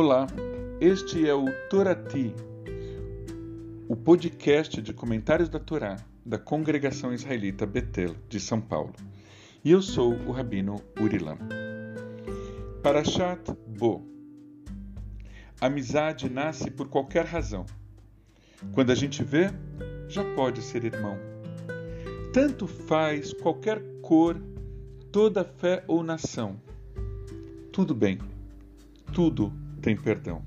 [0.00, 0.28] Olá,
[0.80, 2.32] este é o Torati,
[3.88, 8.94] o podcast de comentários da Torá da Congregação Israelita Betel de São Paulo.
[9.64, 11.36] E eu sou o Rabino Urilam.
[12.80, 14.06] Parashat Bo.
[15.60, 17.66] Amizade nasce por qualquer razão.
[18.72, 19.50] Quando a gente vê,
[20.06, 21.18] já pode ser irmão.
[22.32, 24.40] Tanto faz qualquer cor,
[25.10, 26.56] toda fé ou nação.
[27.72, 28.20] Tudo bem,
[29.12, 30.42] tudo tem perdão.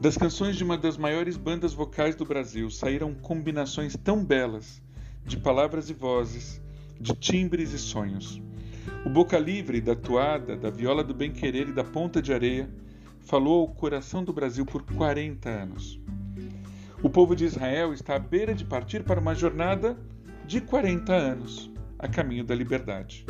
[0.00, 4.82] Das canções de uma das maiores bandas vocais do Brasil saíram combinações tão belas
[5.24, 6.60] de palavras e vozes,
[7.00, 8.40] de timbres e sonhos.
[9.04, 12.68] O Boca Livre, da toada, da viola do bem-querer e da ponta de areia,
[13.20, 15.98] falou ao coração do Brasil por 40 anos.
[17.02, 19.98] O povo de Israel está à beira de partir para uma jornada
[20.46, 23.24] de 40 anos, a caminho da liberdade.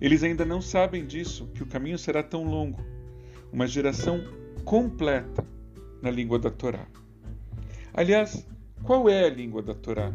[0.00, 2.95] Eles ainda não sabem disso, que o caminho será tão longo
[3.52, 4.22] uma geração
[4.64, 5.44] completa
[6.02, 6.86] na língua da Torá.
[7.94, 8.46] Aliás,
[8.82, 10.12] qual é a língua da Torá?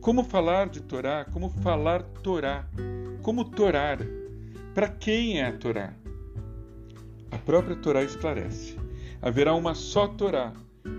[0.00, 1.24] Como falar de Torá?
[1.24, 2.66] Como falar Torá?
[3.22, 3.98] Como torar?
[4.74, 5.94] Para quem é a Torá?
[7.30, 8.76] A própria Torá esclarece:
[9.20, 10.52] haverá uma só Torá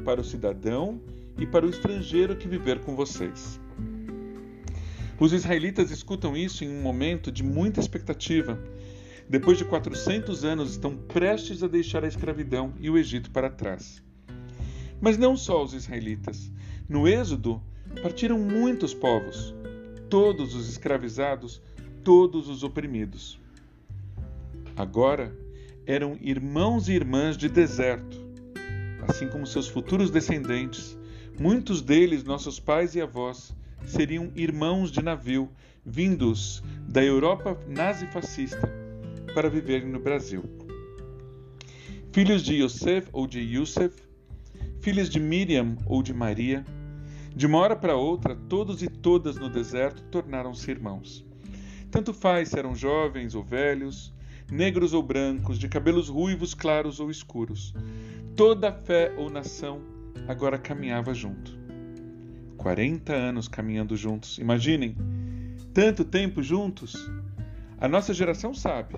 [0.03, 0.99] para o cidadão
[1.37, 3.59] e para o estrangeiro que viver com vocês.
[5.19, 8.59] Os israelitas escutam isso em um momento de muita expectativa
[9.29, 14.01] depois de 400 anos, estão prestes a deixar a escravidão e o Egito para trás.
[15.01, 16.49] Mas não só os israelitas.
[16.87, 17.61] No Êxodo,
[18.01, 19.53] partiram muitos povos,
[20.09, 21.61] todos os escravizados,
[22.05, 23.37] todos os oprimidos.
[24.77, 25.35] Agora
[25.85, 28.17] eram irmãos e irmãs de deserto,
[29.05, 30.97] assim como seus futuros descendentes,
[31.37, 33.53] muitos deles, nossos pais e avós,
[33.85, 35.49] seriam irmãos de navio
[35.85, 38.86] vindos da Europa nazi-fascista
[39.37, 40.43] para viverem no Brasil.
[42.11, 43.93] Filhos de Yosef ou de Yusef,
[44.81, 46.65] filhos de Miriam ou de Maria,
[47.35, 51.23] de uma hora para outra, todos e todas no deserto tornaram-se irmãos.
[51.91, 54.11] Tanto faz se eram jovens ou velhos,
[54.51, 57.75] negros ou brancos, de cabelos ruivos, claros ou escuros.
[58.35, 59.83] Toda fé ou nação
[60.27, 61.55] agora caminhava junto.
[62.57, 64.39] 40 anos caminhando juntos.
[64.39, 64.95] Imaginem,
[65.75, 66.95] tanto tempo juntos.
[67.79, 68.95] A nossa geração sabe,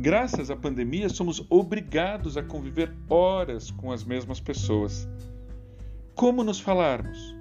[0.00, 5.08] Graças à pandemia, somos obrigados a conviver horas com as mesmas pessoas.
[6.14, 7.34] Como nos falarmos?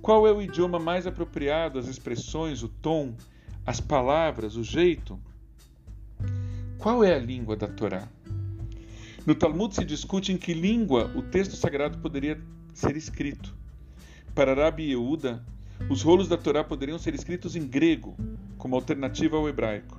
[0.00, 3.16] Qual é o idioma mais apropriado, as expressões, o tom,
[3.66, 5.18] as palavras, o jeito?
[6.78, 8.08] Qual é a língua da Torá?
[9.26, 12.40] No Talmud se discute em que língua o texto sagrado poderia
[12.74, 13.52] ser escrito.
[14.36, 15.44] Para Rabi Yehuda,
[15.90, 18.16] os rolos da Torá poderiam ser escritos em grego,
[18.56, 19.98] como alternativa ao hebraico.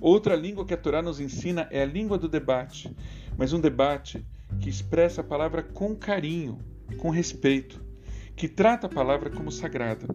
[0.00, 2.94] Outra língua que a Torá nos ensina é a língua do debate,
[3.36, 4.24] mas um debate
[4.60, 6.58] que expressa a palavra com carinho,
[6.98, 7.80] com respeito,
[8.36, 10.06] que trata a palavra como sagrada.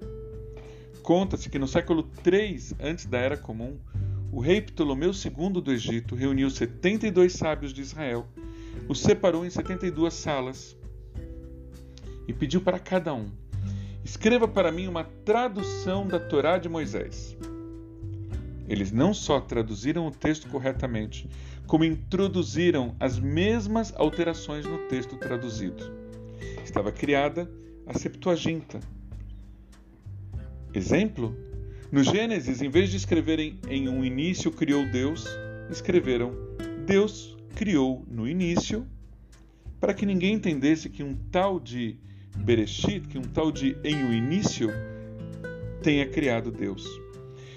[1.02, 3.78] Conta-se que no século III antes da Era Comum,
[4.32, 8.26] o rei Ptolomeu II do Egito reuniu 72 sábios de Israel,
[8.88, 10.78] os separou em 72 salas
[12.28, 13.30] e pediu para cada um:
[14.04, 17.38] escreva para mim uma tradução da Torá de Moisés.
[18.68, 21.30] Eles não só traduziram o texto corretamente,
[21.68, 25.92] como introduziram as mesmas alterações no texto traduzido.
[26.64, 27.50] Estava criada
[27.86, 28.80] a Septuaginta.
[30.74, 31.36] Exemplo?
[31.92, 35.28] No Gênesis, em vez de escreverem em um início criou Deus,
[35.70, 36.34] escreveram
[36.86, 38.88] Deus criou no início,
[39.80, 41.98] para que ninguém entendesse que um tal de
[42.36, 44.70] Bereshit, que um tal de em o início,
[45.84, 47.03] tenha criado Deus.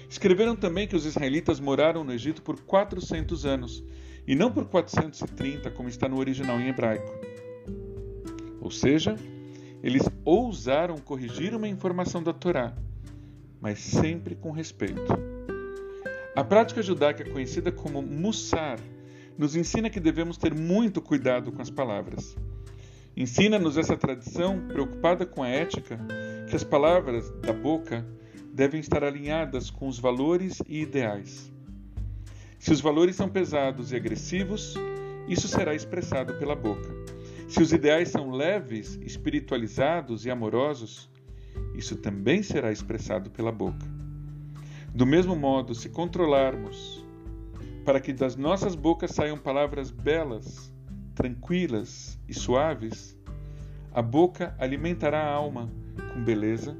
[0.09, 3.83] Escreveram também que os israelitas moraram no Egito por 400 anos,
[4.25, 7.13] e não por 430, como está no original em hebraico.
[8.61, 9.15] Ou seja,
[9.83, 12.75] eles ousaram corrigir uma informação da Torá,
[13.61, 15.13] mas sempre com respeito.
[16.35, 18.79] A prática judaica conhecida como Mussar
[19.37, 22.35] nos ensina que devemos ter muito cuidado com as palavras.
[23.15, 25.99] Ensina-nos essa tradição, preocupada com a ética,
[26.49, 28.05] que as palavras da boca
[28.57, 31.53] devem estar alinhadas com os valores e ideais.
[32.57, 34.73] Se os valores são pesados e agressivos,
[35.27, 36.89] isso será expressado pela boca.
[37.47, 41.07] Se os ideais são leves, espiritualizados e amorosos,
[41.75, 43.85] isso também será expressado pela boca.
[44.91, 47.05] Do mesmo modo, se controlarmos
[47.85, 50.73] para que das nossas bocas saiam palavras belas,
[51.13, 53.15] tranquilas e suaves,
[53.93, 55.69] a boca alimentará a alma
[56.11, 56.75] com beleza,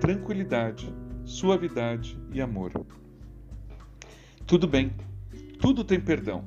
[0.00, 0.92] tranquilidade
[1.30, 2.72] suavidade e amor.
[4.46, 4.92] Tudo bem,
[5.60, 6.44] tudo tem perdão.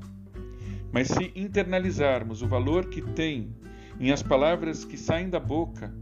[0.91, 3.55] Mas se internalizarmos o valor que tem
[3.99, 5.93] em as palavras que saem da boca,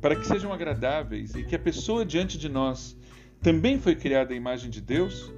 [0.00, 2.96] para que sejam agradáveis e que a pessoa diante de nós
[3.40, 5.30] também foi criada à imagem de Deus,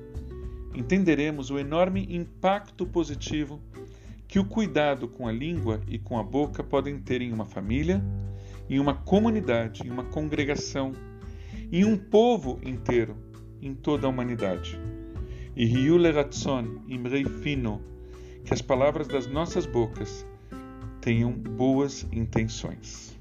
[0.73, 3.61] entenderemos o enorme impacto positivo
[4.29, 8.02] que o cuidado com a língua e com a boca podem ter em uma família,
[8.70, 10.93] em uma comunidade, em uma congregação,
[11.72, 13.16] em um povo inteiro,
[13.61, 14.78] em toda a humanidade.
[15.56, 17.81] E Riu Leratson Imrei Fino,
[18.44, 20.26] que as palavras das nossas bocas
[21.00, 23.14] tenham boas intenções.